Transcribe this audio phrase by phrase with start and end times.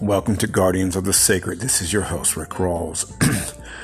[0.00, 1.60] Welcome to Guardians of the Sacred.
[1.60, 3.10] This is your host, Rick Rawls.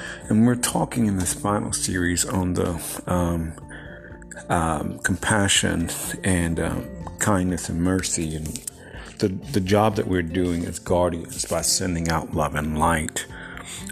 [0.29, 3.55] and we're talking in this final series on the um,
[4.51, 5.89] um, compassion
[6.23, 6.87] and um,
[7.19, 8.47] kindness and mercy and
[9.21, 13.27] the, the job that we're doing as guardians by sending out love and light.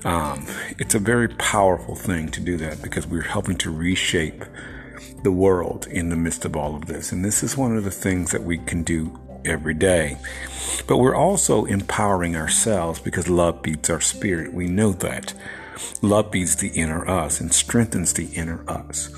[0.04, 0.46] Um,
[0.78, 4.44] it's a very powerful thing to do that because we're helping to reshape
[5.22, 7.12] the world in the midst of all of this.
[7.12, 10.18] And this is one of the things that we can do every day.
[10.86, 14.52] But we're also empowering ourselves because love beats our spirit.
[14.52, 15.34] We know that.
[16.02, 19.10] Love beats the inner us and strengthens the inner us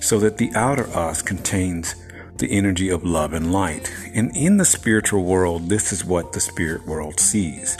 [0.00, 1.94] so that the outer us contains
[2.36, 3.92] the energy of love and light.
[4.14, 7.76] And in the spiritual world, this is what the spirit world sees.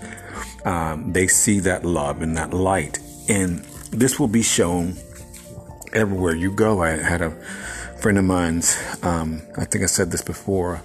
[0.64, 2.98] Um, they see that love and that light.
[3.28, 3.60] And
[3.90, 4.96] this will be shown
[5.92, 6.82] everywhere you go.
[6.82, 7.30] I had a
[8.00, 10.82] friend of mine's, um, I think I said this before,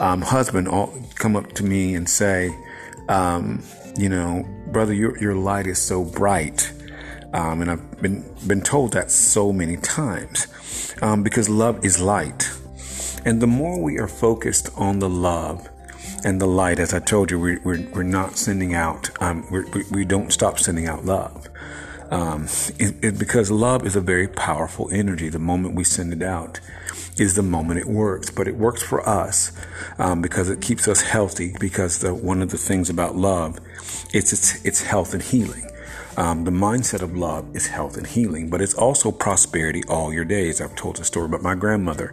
[0.00, 2.56] um, husband all, come up to me and say,
[3.08, 3.62] um,
[3.96, 6.72] you know, brother, your, your light is so bright.
[7.32, 10.46] Um, and I've been, been told that so many times
[11.00, 12.50] um, because love is light.
[13.24, 15.68] And the more we are focused on the love
[16.24, 19.84] and the light, as I told you, we, we're, we're not sending out, um, we
[19.90, 21.48] we don't stop sending out love.
[22.10, 22.44] Um,
[22.78, 25.28] it, it, because love is a very powerful energy.
[25.28, 26.60] The moment we send it out,
[27.18, 28.30] is the moment it works.
[28.30, 29.52] But it works for us
[29.98, 31.54] um, because it keeps us healthy.
[31.60, 33.58] Because the, one of the things about love,
[34.12, 35.68] it's its, it's health and healing.
[36.16, 40.26] Um, the mindset of love is health and healing, but it's also prosperity all your
[40.26, 40.60] days.
[40.60, 42.08] I've told the story about my grandmother,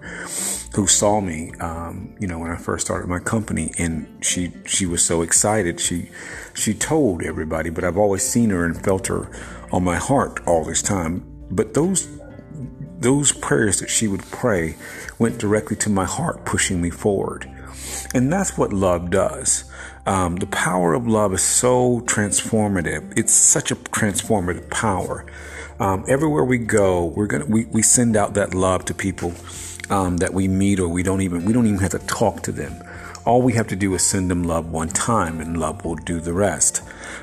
[0.74, 4.86] who saw me, um, you know, when I first started my company, and she she
[4.86, 5.82] was so excited.
[5.82, 6.10] She
[6.54, 9.30] she told everybody, but I've always seen her and felt her
[9.72, 11.26] on my heart all this time.
[11.52, 12.08] But those
[13.00, 14.76] those prayers that she would pray
[15.18, 17.50] went directly to my heart, pushing me forward.
[18.14, 19.64] And that's what love does.
[20.06, 23.18] Um, the power of love is so transformative.
[23.18, 25.26] It's such a transformative power.
[25.80, 29.34] Um, everywhere we go, we're gonna we, we send out that love to people
[29.90, 32.52] um, that we meet, or we don't even we don't even have to talk to
[32.52, 32.84] them.
[33.26, 36.20] All we have to do is send them love one time, and love will do
[36.20, 36.82] the rest.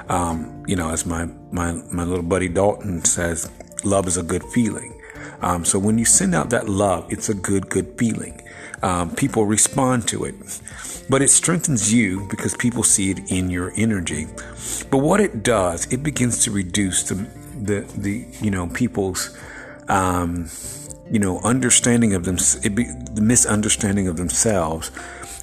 [0.09, 3.51] Um, you know, as my my my little buddy Dalton says,
[3.85, 4.96] love is a good feeling.
[5.41, 8.43] Um, so when you send out that love, it's a good, good feeling.
[8.83, 10.35] Um, people respond to it,
[11.09, 14.27] but it strengthens you because people see it in your energy.
[14.91, 17.27] But what it does, it begins to reduce the
[17.59, 19.37] the, the you know people's
[19.89, 20.51] um,
[21.11, 22.37] you know understanding of them,
[22.75, 24.91] be, the misunderstanding of themselves,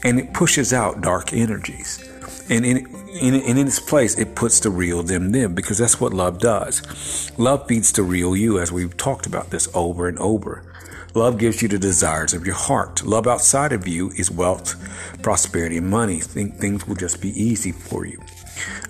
[0.03, 2.07] and it pushes out dark energies.
[2.49, 2.77] And in,
[3.21, 7.31] in, in its place, it puts the real them them because that's what love does.
[7.37, 10.63] Love feeds the real you, as we've talked about this over and over.
[11.15, 13.03] Love gives you the desires of your heart.
[13.05, 14.75] Love outside of you is wealth,
[15.21, 16.19] prosperity, and money.
[16.19, 18.19] Think things will just be easy for you.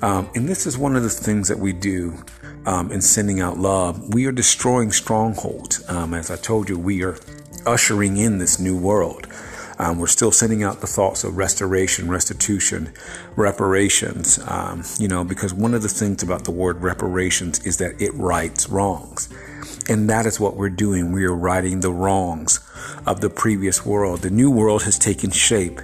[0.01, 2.23] Um, and this is one of the things that we do
[2.65, 4.13] um, in sending out love.
[4.13, 5.87] We are destroying strongholds.
[5.89, 7.17] Um, as I told you, we are
[7.65, 9.27] ushering in this new world.
[9.79, 12.93] Um, we're still sending out the thoughts of restoration, restitution,
[13.35, 18.01] reparations, um, you know, because one of the things about the word reparations is that
[18.01, 19.29] it rights wrongs.
[19.89, 21.11] And that is what we're doing.
[21.11, 22.59] We are righting the wrongs
[23.05, 24.21] of the previous world.
[24.21, 25.79] The new world has taken shape.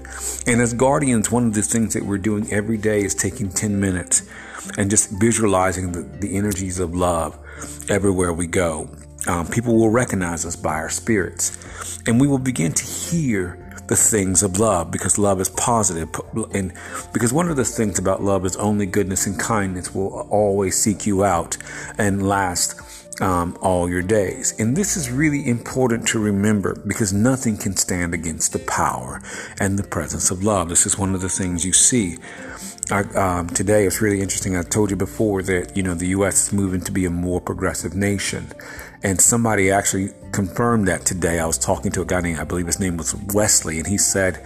[0.48, 3.80] And as guardians, one of the things that we're doing every day is taking 10
[3.80, 4.28] minutes
[4.78, 7.38] and just visualizing the, the energies of love
[7.90, 8.90] everywhere we go.
[9.28, 11.58] Um, people will recognize us by our spirits,
[12.08, 13.59] and we will begin to hear
[13.90, 16.10] the things of love because love is positive
[16.54, 16.72] and
[17.12, 21.08] because one of the things about love is only goodness and kindness will always seek
[21.08, 21.58] you out
[21.98, 22.80] and last
[23.20, 24.54] um, all your days.
[24.60, 29.22] And this is really important to remember because nothing can stand against the power
[29.60, 30.70] and the presence of love.
[30.70, 32.18] This is one of the things you see.
[32.92, 34.56] I, um, today it's really interesting.
[34.56, 36.48] I told you before that you know the U.S.
[36.48, 38.48] is moving to be a more progressive nation,
[39.04, 41.40] and somebody actually confirmed that today.
[41.40, 43.98] I was talking to a guy named I believe his name was Wesley, and he
[43.98, 44.44] said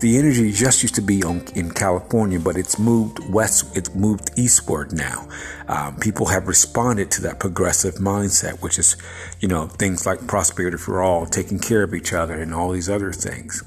[0.00, 4.30] the energy just used to be on, in California, but it's moved west, it's moved
[4.36, 5.28] eastward now.
[5.68, 8.96] Um, people have responded to that progressive mindset, which is,
[9.40, 12.88] you know, things like prosperity for all, taking care of each other, and all these
[12.88, 13.62] other things.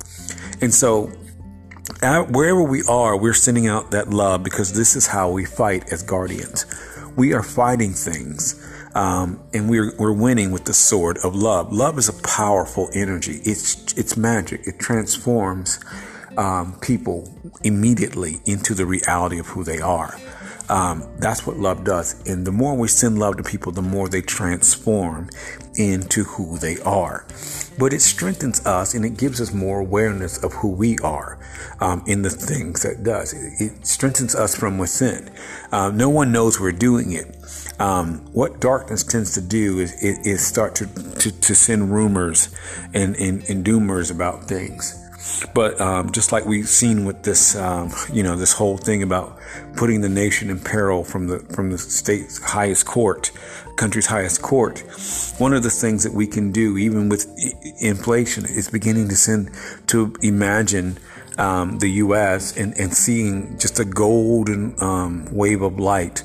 [0.60, 1.12] And so,
[2.01, 6.03] wherever we are, we're sending out that love because this is how we fight as
[6.03, 6.65] guardians.
[7.15, 8.59] We are fighting things.
[8.95, 11.74] Um, and we're we're winning with the sword of love.
[11.74, 13.39] Love is a powerful energy.
[13.44, 14.68] It's it's magic.
[14.68, 15.80] It transforms
[16.38, 17.27] um, people
[17.63, 20.15] immediately into the reality of who they are.
[20.69, 22.25] Um, that's what love does.
[22.27, 25.30] And the more we send love to people, the more they transform
[25.75, 27.25] into who they are.
[27.77, 31.39] But it strengthens us and it gives us more awareness of who we are
[31.81, 33.33] um, in the things that does.
[33.33, 35.30] It, strengthens us from within.
[35.71, 37.36] Uh, no one knows we're doing it.
[37.80, 42.54] Um, what darkness tends to do is, is, is start to, to, to, send rumors
[42.94, 45.03] and, and, and doomers about things.
[45.54, 49.38] But um, just like we've seen with this, um, you know, this whole thing about
[49.75, 53.31] putting the nation in peril from the from the state's highest court,
[53.78, 54.80] country's highest court,
[55.38, 57.28] one of the things that we can do, even with
[57.80, 59.52] inflation, is beginning to send
[59.88, 60.98] to imagine
[61.38, 62.58] um, the U.S.
[62.58, 66.24] And, and seeing just a golden um, wave of light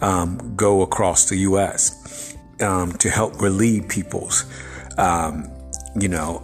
[0.00, 2.36] um, go across the U.S.
[2.60, 4.44] Um, to help relieve people's,
[5.96, 6.42] you know,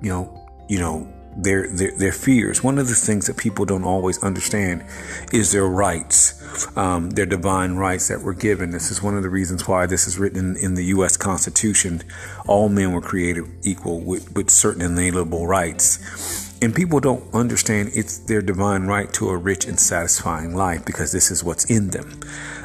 [0.00, 0.41] you know
[0.72, 2.64] you know, their, their, their fears.
[2.64, 4.82] One of the things that people don't always understand
[5.30, 6.40] is their rights,
[6.78, 8.70] um, their divine rights that were given.
[8.70, 11.18] This is one of the reasons why this is written in the U.S.
[11.18, 12.00] Constitution.
[12.46, 16.50] All men were created equal with, with certain inalienable rights.
[16.62, 21.12] And people don't understand it's their divine right to a rich and satisfying life because
[21.12, 22.18] this is what's in them.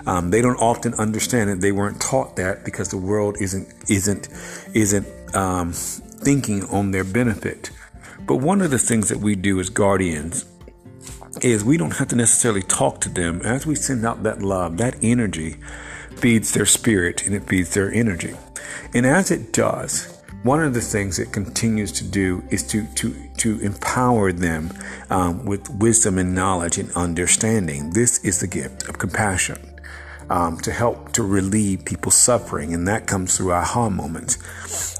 [0.06, 1.60] Um, they don't often understand it.
[1.60, 4.30] They weren't taught that because the world isn't isn't
[4.74, 7.72] isn't um, thinking on their benefit.
[8.28, 10.46] But one of the things that we do as guardians
[11.42, 13.42] is we don't have to necessarily talk to them.
[13.44, 15.56] As we send out that love, that energy
[16.18, 18.36] feeds their spirit and it feeds their energy.
[18.94, 23.16] And as it does, one of the things it continues to do is to to
[23.38, 24.74] to empower them
[25.10, 27.92] um, with wisdom and knowledge and understanding.
[27.92, 29.77] This is the gift of compassion
[30.30, 34.38] um, to help to relieve people's suffering, and that comes through aha moments.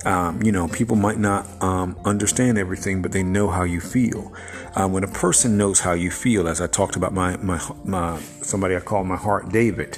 [0.06, 4.34] Um, you know, people might not um, understand everything, but they know how you feel.
[4.76, 8.20] Uh, when a person knows how you feel, as I talked about my my, my
[8.42, 9.98] somebody I call my heart, David.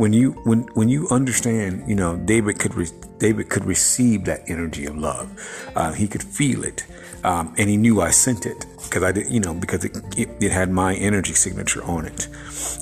[0.00, 2.88] When you when when you understand, you know, David could re-
[3.18, 5.28] David could receive that energy of love.
[5.76, 6.86] Uh, he could feel it,
[7.22, 10.30] um, and he knew I sent it because I did, you know, because it, it,
[10.40, 12.28] it had my energy signature on it.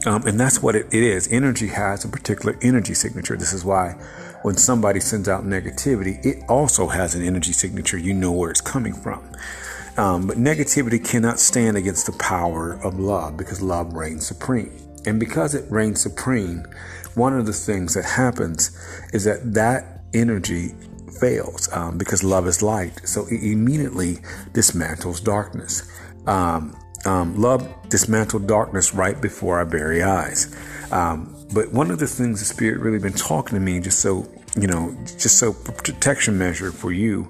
[0.06, 1.26] Um, and that's what it, it is.
[1.32, 3.36] Energy has a particular energy signature.
[3.36, 3.96] This is why
[4.42, 7.98] when somebody sends out negativity, it also has an energy signature.
[7.98, 9.28] You know where it's coming from.
[9.96, 14.87] Um, but negativity cannot stand against the power of love because love reigns supreme.
[15.06, 16.66] And because it reigns supreme,
[17.14, 18.76] one of the things that happens
[19.12, 20.74] is that that energy
[21.20, 23.00] fails um, because love is light.
[23.06, 24.16] So it immediately
[24.52, 25.90] dismantles darkness.
[26.26, 30.54] Um, um, love dismantled darkness right before our very eyes.
[30.90, 34.28] Um, but one of the things the Spirit really been talking to me, just so
[34.56, 37.28] you know, just so protection measure for you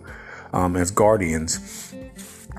[0.53, 1.93] um, as guardians,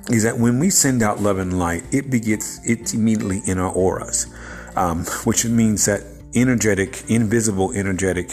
[0.10, 3.72] is that when we send out love and light, it begets it's immediately in our
[3.72, 4.28] auras,
[4.76, 6.02] um, which means that
[6.36, 8.32] energetic, invisible energetic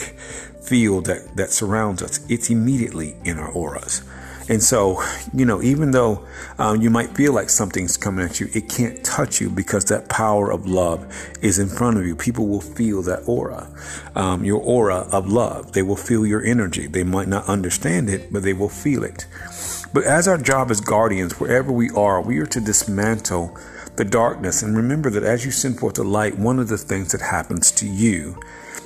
[0.61, 4.03] field that, that surrounds us, it's immediately in our auras.
[4.49, 5.03] And so,
[5.33, 6.25] you know, even though
[6.57, 10.07] um, you might feel like something's coming at you, it can't touch you because that
[10.07, 11.05] power of love
[11.41, 12.15] is in front of you.
[12.15, 13.69] People will feel that aura,
[14.15, 15.73] um, your aura of love.
[15.73, 16.87] They will feel your energy.
[16.87, 19.27] They might not understand it, but they will feel it.
[19.93, 23.57] But as our job as guardians, wherever we are, we are to dismantle
[23.97, 24.63] the darkness.
[24.63, 27.71] And remember that as you send forth the light, one of the things that happens
[27.73, 28.39] to you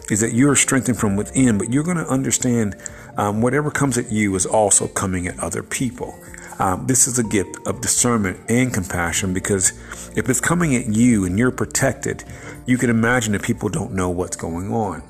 [0.09, 2.75] is that you're strengthened from within, but you're going to understand
[3.17, 6.17] um, whatever comes at you is also coming at other people.
[6.59, 9.71] Um, this is a gift of discernment and compassion because
[10.15, 12.23] if it's coming at you and you're protected,
[12.65, 15.03] you can imagine that people don't know what's going on.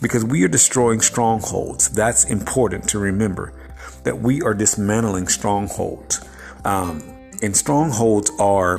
[0.00, 1.88] Because we are destroying strongholds.
[1.90, 3.52] That's important to remember
[4.04, 6.24] that we are dismantling strongholds.
[6.64, 7.02] Um,
[7.42, 8.78] and strongholds are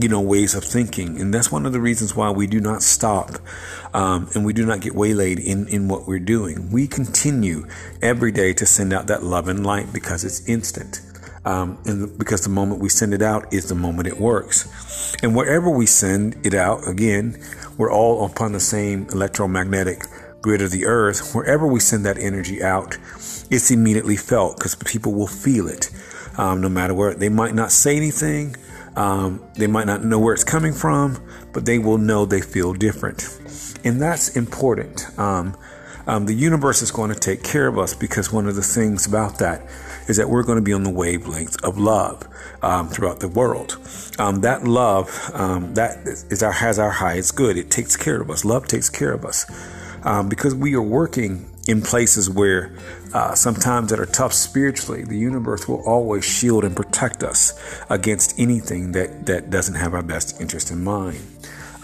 [0.00, 1.20] you know, ways of thinking.
[1.20, 3.30] And that's one of the reasons why we do not stop
[3.92, 6.70] um, and we do not get waylaid in, in what we're doing.
[6.70, 7.66] We continue
[8.00, 11.00] every day to send out that love and light because it's instant.
[11.44, 15.16] Um, and because the moment we send it out is the moment it works.
[15.22, 17.42] And wherever we send it out, again,
[17.76, 20.04] we're all upon the same electromagnetic
[20.40, 21.34] grid of the earth.
[21.34, 22.96] Wherever we send that energy out,
[23.50, 25.90] it's immediately felt because people will feel it.
[26.38, 28.56] Um, no matter where they might not say anything,
[28.96, 31.18] um, they might not know where it's coming from,
[31.52, 33.38] but they will know they feel different.
[33.84, 35.06] And that's important.
[35.18, 35.56] Um,
[36.06, 39.06] um, the universe is going to take care of us because one of the things
[39.06, 39.62] about that
[40.08, 42.26] is that we're going to be on the wavelength of love
[42.60, 43.78] um, throughout the world.
[44.18, 47.56] Um, that love um, that is our has our highest good.
[47.56, 48.44] It takes care of us.
[48.44, 49.46] Love takes care of us
[50.04, 52.76] um, because we are working in places where
[53.14, 57.52] uh, sometimes that are tough spiritually, the universe will always shield and protect us
[57.88, 61.20] against anything that, that doesn't have our best interest in mind.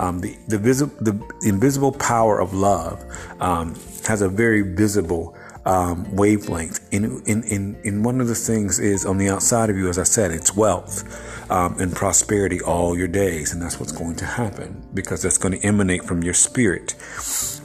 [0.01, 3.05] Um, the the, visi- the invisible power of love
[3.41, 3.75] um,
[4.07, 5.37] has a very visible
[5.69, 6.89] um, wavelength.
[6.93, 9.99] In, in, in, in one of the things is on the outside of you, as
[9.99, 11.05] I said, it's wealth
[11.51, 13.53] um, and prosperity all your days.
[13.53, 16.95] And that's what's going to happen because that's going to emanate from your spirit.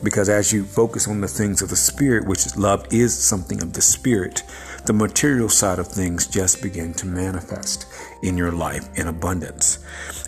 [0.04, 3.64] Because as you focus on the things of the spirit, which is love is something
[3.64, 4.44] of the spirit,
[4.86, 7.88] the material side of things just begin to manifest
[8.22, 9.80] in your life in abundance.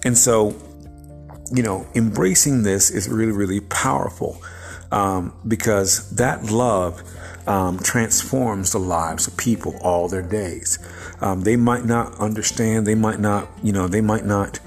[0.05, 0.55] And so,
[1.51, 4.41] you know, embracing this is really, really powerful
[4.93, 7.03] um, because that love
[7.47, 10.79] um, transforms the lives of people all their days.
[11.21, 14.59] Um, they might not understand, they might not, you know, they might not,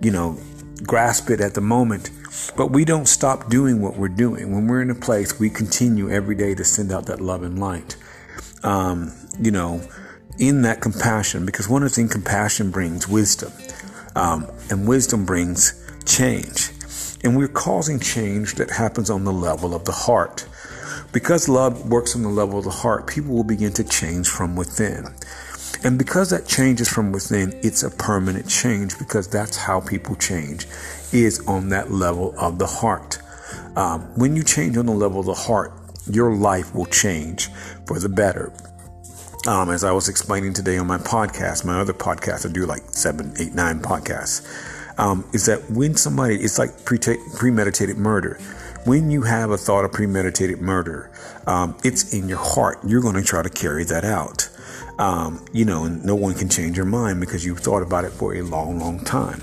[0.00, 0.38] you know,
[0.82, 2.10] grasp it at the moment,
[2.56, 4.52] but we don't stop doing what we're doing.
[4.54, 7.58] When we're in a place, we continue every day to send out that love and
[7.58, 7.96] light.
[8.62, 9.80] Um, you know,
[10.38, 13.52] in that compassion, because one of the things compassion brings wisdom,
[14.14, 15.74] um, and wisdom brings
[16.04, 16.70] change.
[17.24, 20.46] And we're causing change that happens on the level of the heart.
[21.12, 24.56] Because love works on the level of the heart, people will begin to change from
[24.56, 25.06] within.
[25.84, 30.66] And because that changes from within, it's a permanent change because that's how people change,
[31.12, 33.18] is on that level of the heart.
[33.76, 35.72] Um, when you change on the level of the heart,
[36.10, 37.48] your life will change
[37.86, 38.52] for the better.
[39.46, 42.82] Um, as I was explaining today on my podcast, my other podcast, I do like
[42.90, 44.46] seven, eight, nine podcasts,
[44.98, 48.38] um, is that when somebody, it's like pre- premeditated murder
[48.84, 51.10] when you have a thought of premeditated murder,
[51.46, 52.78] um, it's in your heart.
[52.86, 54.48] You're going to try to carry that out.
[54.98, 58.10] Um, you know, and no one can change your mind because you've thought about it
[58.10, 59.42] for a long, long time.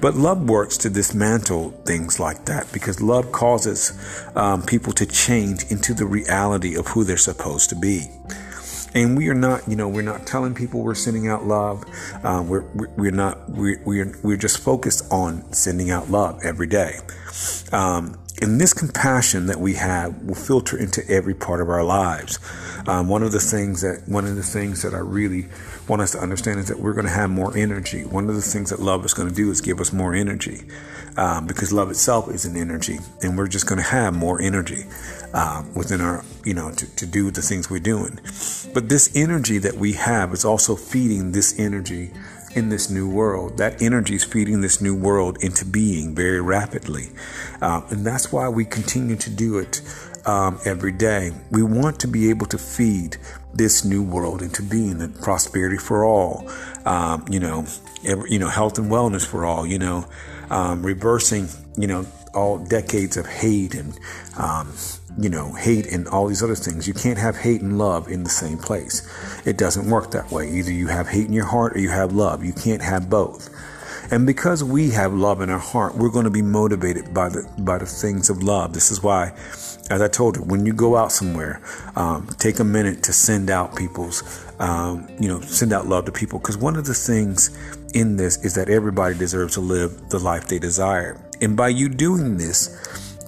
[0.00, 3.92] But love works to dismantle things like that because love causes
[4.34, 8.06] um, people to change into the reality of who they're supposed to be.
[8.94, 11.84] And we are not, you know, we're not telling people we're sending out love.
[12.24, 12.64] Um, we're,
[12.96, 16.96] we're not, we're, we're, just focused on sending out love every day.
[17.70, 22.38] Um, and this compassion that we have will filter into every part of our lives.
[22.86, 25.48] Um, one of the things that one of the things that I really
[25.88, 28.04] want us to understand is that we're going to have more energy.
[28.04, 30.62] One of the things that love is going to do is give us more energy,
[31.16, 34.84] um, because love itself is an energy, and we're just going to have more energy
[35.34, 38.18] um, within our, you know, to, to do the things we're doing.
[38.72, 42.12] But this energy that we have is also feeding this energy
[42.54, 43.58] in this new world.
[43.58, 47.10] That energy is feeding this new world into being very rapidly.
[47.60, 49.82] Um, and that's why we continue to do it
[50.26, 51.32] um, every day.
[51.50, 53.16] We want to be able to feed
[53.54, 56.50] this new world into being and prosperity for all.
[56.84, 57.66] Um, you know,
[58.06, 59.66] every, you know, health and wellness for all.
[59.66, 60.06] You know,
[60.50, 61.48] um, reversing.
[61.76, 63.98] You know, all decades of hate and
[64.38, 64.72] um,
[65.18, 66.86] you know, hate and all these other things.
[66.86, 69.08] You can't have hate and love in the same place.
[69.44, 70.50] It doesn't work that way.
[70.50, 72.44] Either you have hate in your heart or you have love.
[72.44, 73.50] You can't have both.
[74.12, 77.48] And because we have love in our heart, we're going to be motivated by the
[77.58, 78.72] by the things of love.
[78.72, 79.32] This is why,
[79.88, 81.62] as I told you, when you go out somewhere,
[81.94, 86.12] um, take a minute to send out people's, um, you know, send out love to
[86.12, 86.40] people.
[86.40, 87.56] Because one of the things
[87.94, 91.16] in this is that everybody deserves to live the life they desire.
[91.40, 92.76] And by you doing this,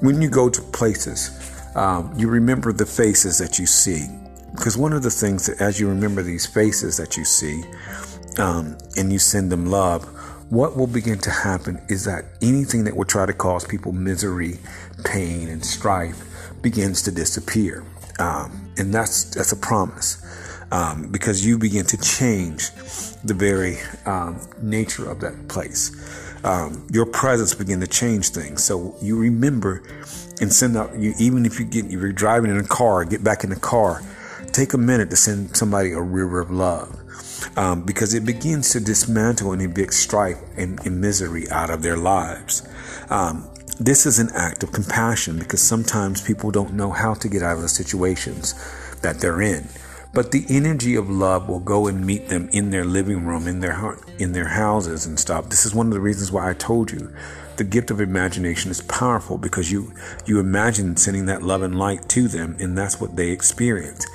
[0.00, 1.31] when you go to places,
[1.75, 4.07] um, you remember the faces that you see.
[4.54, 7.62] Because one of the things that, as you remember these faces that you see,
[8.38, 10.04] um, and you send them love,
[10.50, 14.59] what will begin to happen is that anything that will try to cause people misery,
[15.04, 16.23] pain, and strife
[16.61, 17.85] begins to disappear.
[18.19, 20.23] Um, and that's that's a promise.
[20.71, 22.71] Um, because you begin to change
[23.25, 25.91] the very um, nature of that place.
[26.45, 28.64] Um, your presence begin to change things.
[28.64, 29.83] So you remember
[30.41, 33.45] and send out you even if you get you're driving in a car, get back
[33.45, 34.02] in the car,
[34.52, 36.99] take a minute to send somebody a river of love.
[37.57, 41.97] Um, because it begins to dismantle and evict strife and, and misery out of their
[41.97, 42.67] lives.
[43.11, 43.50] Um,
[43.81, 47.57] this is an act of compassion because sometimes people don't know how to get out
[47.57, 48.55] of the situations
[49.02, 49.69] that they're in.
[50.14, 53.61] But the energy of love will go and meet them in their living room, in
[53.61, 55.49] their in their houses and stuff.
[55.49, 57.12] This is one of the reasons why I told you
[57.57, 59.92] the gift of imagination is powerful because you
[60.26, 64.07] you imagine sending that love and light to them and that's what they experience.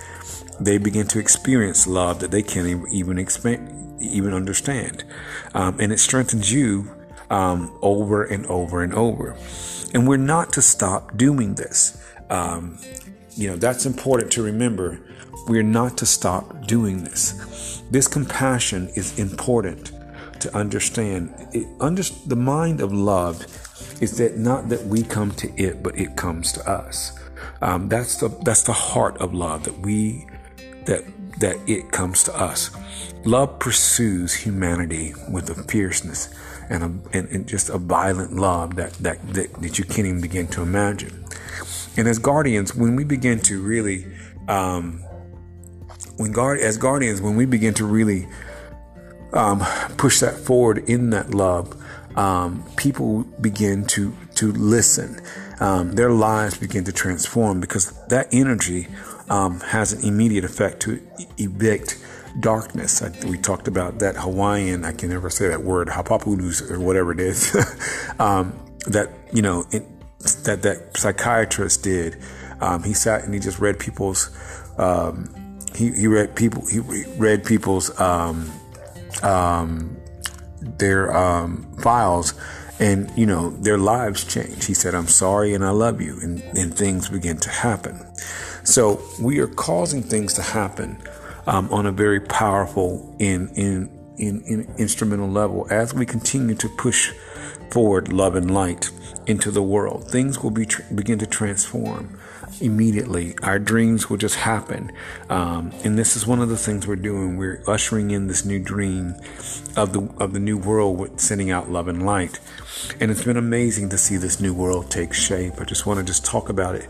[0.59, 5.03] They begin to experience love that they can't even expect, even understand.
[5.53, 6.91] Um, and it strengthens you
[7.29, 9.35] um, over and over and over.
[9.93, 12.03] And we're not to stop doing this.
[12.29, 12.77] Um,
[13.37, 14.99] you know that's important to remember
[15.47, 19.91] we're not to stop doing this this compassion is important
[20.41, 21.33] to understand.
[21.53, 23.41] It, under, the mind of love
[24.01, 27.17] is that not that we come to it, but it comes to us.
[27.61, 30.27] Um, that's the that's the heart of love that we
[30.85, 31.03] that
[31.39, 32.71] that it comes to us.
[33.25, 36.33] Love pursues humanity with a fierceness
[36.69, 40.21] and, a, and, and just a violent love that, that, that, that, you can't even
[40.21, 41.25] begin to imagine.
[41.95, 44.07] And as guardians, when we begin to really,
[44.47, 45.03] um,
[46.17, 48.27] when guard as guardians, when we begin to really
[49.33, 49.59] um,
[49.97, 51.75] push that forward in that love,
[52.15, 55.21] um, people begin to to listen.
[55.59, 58.87] Um, their lives begin to transform because that energy
[59.29, 61.01] um, has an immediate effect to
[61.37, 62.03] evict
[62.39, 63.01] darkness.
[63.01, 67.11] I, we talked about that Hawaiian, I can never say that word, hapapulus or whatever
[67.11, 67.55] it is,
[68.19, 68.57] um,
[68.87, 69.83] that, you know, it,
[70.43, 72.17] that, that psychiatrist did.
[72.61, 74.29] Um, he sat and he just read people's,
[74.77, 75.29] um,
[75.77, 78.51] he, he read people, he read people's, um,
[79.23, 79.97] um,
[80.61, 82.33] their, um, files
[82.79, 84.65] and, you know, their lives change.
[84.65, 86.19] He said, I'm sorry and I love you.
[86.21, 88.05] And, and things begin to happen.
[88.63, 91.01] So we are causing things to happen
[91.47, 96.67] um, on a very powerful in, in in in instrumental level as we continue to
[96.69, 97.13] push
[97.71, 98.89] forward love and light
[99.25, 100.09] into the world.
[100.09, 102.19] Things will be tr- begin to transform
[102.59, 103.35] immediately.
[103.43, 104.91] Our dreams will just happen,
[105.29, 107.37] um, and this is one of the things we're doing.
[107.37, 109.15] We're ushering in this new dream
[109.75, 112.39] of the of the new world with sending out love and light,
[112.99, 115.53] and it's been amazing to see this new world take shape.
[115.59, 116.89] I just want to just talk about it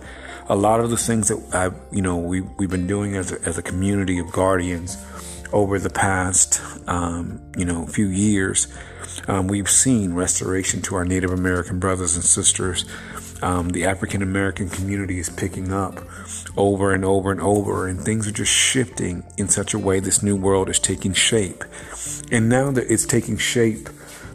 [0.49, 3.41] a lot of the things that I, you know, we we've been doing as a,
[3.43, 4.97] as a community of guardians
[5.53, 8.67] over the past, um, you know, few years,
[9.27, 12.85] um, we've seen restoration to our Native American brothers and sisters.
[13.41, 15.99] Um, the African American community is picking up
[16.57, 19.99] over and over and over, and things are just shifting in such a way.
[19.99, 21.63] This new world is taking shape,
[22.31, 23.89] and now that it's taking shape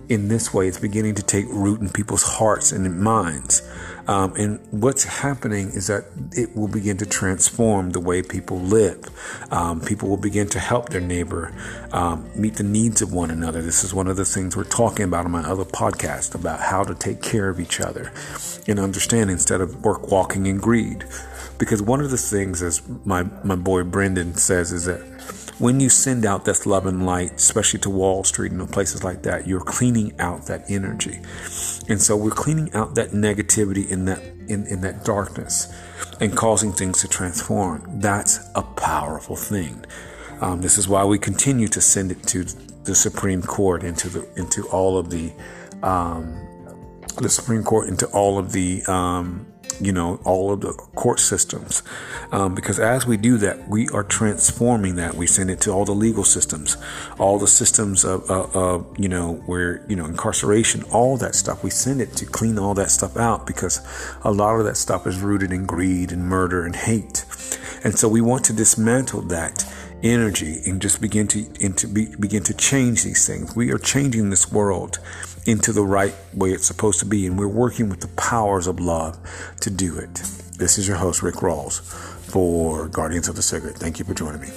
[0.09, 3.63] in this way, it's beginning to take root in people's hearts and minds.
[4.07, 9.09] Um, and what's happening is that it will begin to transform the way people live.
[9.51, 11.55] Um, people will begin to help their neighbor
[11.93, 13.63] um, meet the needs of one another.
[13.63, 16.83] This is one of the things we're talking about on my other podcast about how
[16.83, 18.13] to take care of each other
[18.67, 21.05] and understand instead of work walking in greed.
[21.59, 25.01] Because one of the things, as my, my boy Brendan says, is that
[25.59, 29.23] when you send out this love and light, especially to Wall Street and places like
[29.23, 31.21] that, you're cleaning out that energy.
[31.89, 35.73] And so we're cleaning out that negativity in that in, in that darkness
[36.21, 38.01] and causing things to transform.
[38.01, 39.85] That's a powerful thing.
[40.41, 42.45] Um, this is why we continue to send it to
[42.85, 45.33] the Supreme Court, into the into all of the
[45.83, 46.35] um,
[47.19, 49.47] the Supreme Court, into all of the um,
[49.83, 51.83] you know, all of the court systems.
[52.31, 55.15] Um, because as we do that, we are transforming that.
[55.15, 56.77] We send it to all the legal systems,
[57.19, 61.65] all the systems of, uh, you know, where, you know, incarceration, all that stuff.
[61.65, 63.81] We send it to clean all that stuff out because
[64.23, 67.25] a lot of that stuff is rooted in greed and murder and hate.
[67.85, 69.65] And so we want to dismantle that
[70.03, 73.55] energy and just begin to, into, be, begin to change these things.
[73.55, 74.99] We are changing this world
[75.47, 77.27] into the right way it's supposed to be.
[77.27, 79.19] And we're working with the powers of love
[79.61, 80.15] to do it.
[80.59, 83.75] This is your host, Rick Rawls, for Guardians of the Sacred.
[83.77, 84.49] Thank you for joining me.